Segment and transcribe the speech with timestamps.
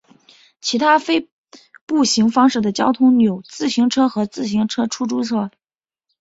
[0.61, 1.29] 其他非
[1.85, 5.51] 步行方式的交通有自行车和自行车出租车。